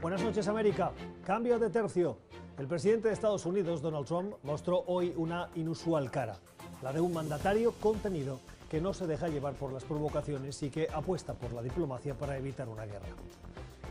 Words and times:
Buenas 0.00 0.22
noches 0.22 0.48
América. 0.48 0.92
Cambio 1.26 1.58
de 1.58 1.68
tercio. 1.68 2.16
El 2.58 2.66
presidente 2.66 3.08
de 3.08 3.14
Estados 3.14 3.44
Unidos, 3.44 3.82
Donald 3.82 4.06
Trump, 4.06 4.32
mostró 4.44 4.82
hoy 4.86 5.12
una 5.14 5.50
inusual 5.56 6.10
cara, 6.10 6.38
la 6.80 6.90
de 6.90 7.02
un 7.02 7.12
mandatario 7.12 7.72
contenido 7.72 8.40
que 8.70 8.80
no 8.80 8.94
se 8.94 9.06
deja 9.06 9.28
llevar 9.28 9.52
por 9.52 9.74
las 9.74 9.84
provocaciones 9.84 10.62
y 10.62 10.70
que 10.70 10.88
apuesta 10.90 11.34
por 11.34 11.52
la 11.52 11.60
diplomacia 11.60 12.14
para 12.14 12.38
evitar 12.38 12.66
una 12.70 12.86
guerra. 12.86 13.08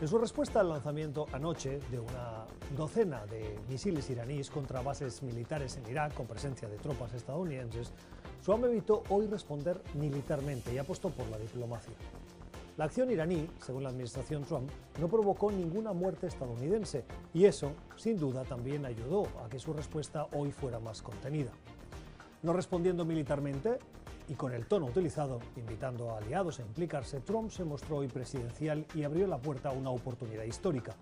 En 0.00 0.08
su 0.08 0.18
respuesta 0.18 0.58
al 0.58 0.70
lanzamiento 0.70 1.26
anoche 1.32 1.78
de 1.92 2.00
una 2.00 2.44
docena 2.76 3.24
de 3.26 3.60
misiles 3.68 4.10
iraníes 4.10 4.50
contra 4.50 4.82
bases 4.82 5.22
militares 5.22 5.76
en 5.76 5.88
Irak 5.88 6.14
con 6.14 6.26
presencia 6.26 6.68
de 6.68 6.78
tropas 6.78 7.14
estadounidenses, 7.14 7.92
Trump 8.44 8.64
evitó 8.64 9.04
hoy 9.10 9.28
responder 9.28 9.80
militarmente 9.94 10.74
y 10.74 10.78
apostó 10.78 11.10
por 11.10 11.28
la 11.28 11.38
diplomacia. 11.38 11.94
La 12.80 12.86
acción 12.86 13.10
iraní, 13.10 13.46
según 13.60 13.82
la 13.82 13.90
administración 13.90 14.42
Trump, 14.44 14.70
no 14.98 15.06
provocó 15.06 15.52
ninguna 15.52 15.92
muerte 15.92 16.28
estadounidense 16.28 17.04
y 17.34 17.44
eso, 17.44 17.72
sin 17.94 18.18
duda, 18.18 18.42
también 18.44 18.86
ayudó 18.86 19.26
a 19.44 19.50
que 19.50 19.58
su 19.58 19.74
respuesta 19.74 20.28
hoy 20.32 20.50
fuera 20.50 20.80
más 20.80 21.02
contenida. 21.02 21.50
No 22.42 22.54
respondiendo 22.54 23.04
militarmente 23.04 23.80
y 24.28 24.34
con 24.34 24.54
el 24.54 24.64
tono 24.64 24.86
utilizado, 24.86 25.40
invitando 25.56 26.10
a 26.10 26.16
aliados 26.20 26.58
a 26.58 26.62
implicarse, 26.62 27.20
Trump 27.20 27.50
se 27.50 27.64
mostró 27.64 27.98
hoy 27.98 28.08
presidencial 28.08 28.86
y 28.94 29.02
abrió 29.02 29.26
la 29.26 29.36
puerta 29.36 29.68
a 29.68 29.72
una 29.72 29.90
oportunidad 29.90 30.44
histórica. 30.44 30.96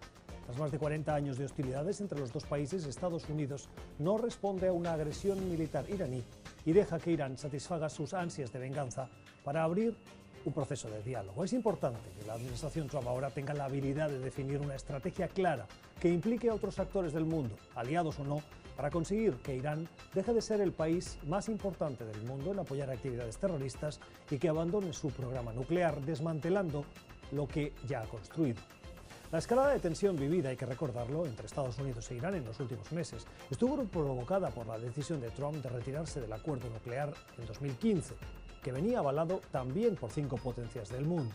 Tras 0.47 0.59
más 0.59 0.73
de 0.73 0.81
40 0.81 1.15
años 1.15 1.39
de 1.39 1.45
hostilidades 1.45 2.01
entre 2.01 2.19
los 2.19 2.33
dos 2.33 2.45
países, 2.45 2.87
Estados 2.87 3.29
Unidos 3.29 3.69
no 4.01 4.19
responde 4.19 4.67
a 4.67 4.73
una 4.73 4.95
agresión 4.95 5.49
militar 5.49 5.89
iraní 5.89 6.25
y 6.67 6.73
deja 6.73 6.99
que 6.99 7.13
Irán 7.13 7.39
satisfaga 7.39 7.89
sus 7.89 8.15
ansias 8.15 8.53
de 8.53 8.59
venganza 8.59 9.09
para 9.45 9.63
abrir 9.63 9.97
un 10.45 10.53
proceso 10.53 10.89
de 10.89 11.03
diálogo. 11.03 11.45
Es 11.45 11.53
importante 11.53 12.01
que 12.19 12.27
la 12.27 12.35
administración 12.35 12.89
Trump 12.89 13.07
ahora 13.07 13.31
tenga 13.31 13.55
la 13.55 13.65
habilidad 13.65 14.09
de 14.09 14.19
definir 14.19 14.61
una 14.61 14.75
estrategia 14.75 15.29
clara 15.29 15.67
que 16.01 16.09
implique 16.09 16.49
a 16.49 16.55
otros 16.55 16.79
actores 16.79 17.13
del 17.13 17.25
mundo, 17.25 17.57
aliados 17.75 18.19
o 18.19 18.25
no, 18.25 18.43
para 18.77 18.91
conseguir 18.91 19.35
que 19.39 19.57
Irán 19.57 19.89
deje 20.15 20.33
de 20.33 20.41
ser 20.41 20.61
el 20.61 20.73
país 20.73 21.19
más 21.27 21.49
importante 21.49 22.05
del 22.05 22.23
mundo 22.23 22.53
en 22.53 22.61
apoyar 22.61 22.91
actividades 22.91 23.37
terroristas 23.37 23.99
y 24.31 24.39
que 24.39 24.49
abandone 24.49 24.93
su 24.93 25.11
programa 25.11 25.53
nuclear, 25.53 26.01
desmantelando 26.03 26.85
lo 27.33 27.49
que 27.49 27.73
ya 27.89 28.03
ha 28.03 28.07
construido. 28.07 28.61
La 29.31 29.39
escalada 29.39 29.73
de 29.73 29.81
tensión 29.81 30.17
vivida, 30.17 30.49
hay 30.49 30.57
que 30.57 30.65
recordarlo, 30.65 31.27
entre 31.27 31.45
Estados 31.45 31.77
Unidos 31.79 32.11
e 32.11 32.15
Irán 32.15 32.35
en 32.35 32.47
los 32.47 32.61
últimos 32.61 32.91
meses 32.93 33.27
estuvo 33.51 33.77
provocada 33.85 34.49
por 34.49 34.67
la 34.67 34.79
decisión 34.79 35.21
de 35.21 35.29
Trump 35.31 35.57
de 35.57 35.69
retirarse 35.69 36.21
del 36.21 36.33
acuerdo 36.33 36.71
nuclear 36.71 37.13
en 37.37 37.47
2015, 37.47 38.15
que 38.63 38.73
venía 38.73 38.99
avalado 38.99 39.41
también 39.51 39.97
por 39.97 40.11
cinco 40.11 40.37
potencias 40.37 40.91
del 40.91 41.05
mundo. 41.05 41.35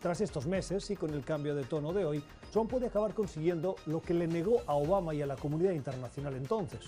Tras 0.00 0.20
estos 0.20 0.46
meses 0.46 0.90
y 0.90 0.96
con 0.96 1.14
el 1.14 1.24
cambio 1.24 1.54
de 1.54 1.64
tono 1.64 1.92
de 1.92 2.04
hoy, 2.04 2.24
Trump 2.50 2.70
puede 2.70 2.86
acabar 2.86 3.14
consiguiendo 3.14 3.76
lo 3.86 4.02
que 4.02 4.14
le 4.14 4.26
negó 4.26 4.62
a 4.66 4.74
Obama 4.74 5.14
y 5.14 5.22
a 5.22 5.26
la 5.26 5.36
comunidad 5.36 5.72
internacional 5.72 6.34
entonces, 6.34 6.80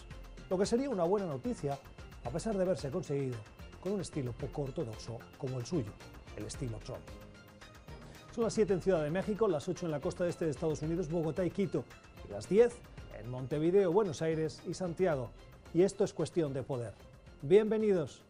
lo 0.51 0.59
que 0.59 0.67
sería 0.67 0.91
una 0.91 1.05
buena 1.05 1.27
noticia 1.27 1.79
a 2.25 2.31
pesar 2.31 2.57
de 2.57 2.63
haberse 2.63 2.91
conseguido 2.91 3.37
con 3.81 3.93
un 3.93 4.01
estilo 4.01 4.33
poco 4.33 4.63
ortodoxo 4.63 5.19
como 5.39 5.59
el 5.59 5.67
suyo, 5.67 5.93
el 6.37 6.47
estilo 6.47 6.79
Trump. 6.79 7.03
Son 8.35 8.43
las 8.43 8.55
7 8.55 8.73
en 8.73 8.83
Ciudad 8.83 9.05
de 9.05 9.11
México, 9.11 9.47
las 9.47 9.69
8 9.69 9.87
en 9.87 9.93
la 9.93 10.01
costa 10.01 10.27
este 10.27 10.47
de 10.47 10.51
Estados 10.51 10.83
Unidos, 10.83 11.09
Bogotá 11.09 11.45
y 11.45 11.51
Quito, 11.51 11.85
y 12.27 12.33
las 12.33 12.49
10 12.49 12.75
en 13.21 13.31
Montevideo, 13.31 13.93
Buenos 13.93 14.23
Aires 14.23 14.61
y 14.67 14.75
Santiago. 14.75 15.31
Y 15.73 15.83
esto 15.83 16.03
es 16.03 16.13
cuestión 16.13 16.53
de 16.53 16.65
poder. 16.65 16.95
Bienvenidos. 17.43 18.23